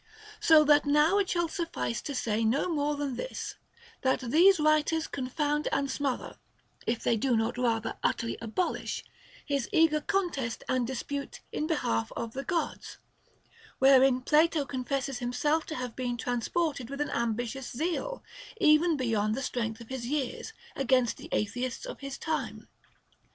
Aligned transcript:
So 0.39 0.63
that 0.63 0.87
now 0.87 1.19
it 1.19 1.29
shall 1.29 1.47
suffice 1.47 2.01
to 2.01 2.15
say 2.15 2.43
no 2.43 2.67
more 2.69 2.95
than 2.95 3.17
this, 3.17 3.53
that 4.01 4.21
these 4.21 4.59
writers 4.59 5.05
confound 5.05 5.67
and 5.71 5.91
smother 5.91 6.37
(if 6.87 7.03
they 7.03 7.15
do 7.15 7.37
not 7.37 7.55
rather 7.55 7.95
utterly 8.01 8.35
abolish) 8.41 9.03
his 9.45 9.69
eager 9.71 10.01
contest 10.01 10.63
and 10.67 10.87
dispute 10.87 11.41
in 11.51 11.67
behalf 11.67 12.11
of 12.13 12.33
the 12.33 12.43
Gods, 12.43 12.97
wherein 13.77 14.21
Plato 14.21 14.65
confesses 14.65 15.19
himself 15.19 15.67
to 15.67 15.75
have 15.75 15.95
been 15.95 16.17
transported 16.17 16.89
with 16.89 16.99
an 16.99 17.11
ambitious 17.11 17.71
zeal, 17.71 18.23
even 18.59 18.97
beyond 18.97 19.35
the 19.35 19.43
strength 19.43 19.81
of 19.81 19.89
his 19.89 20.07
years, 20.07 20.51
against 20.75 21.17
the 21.17 21.29
atheists 21.31 21.85
of 21.85 21.99
his 21.99 22.17
time. 22.17 22.67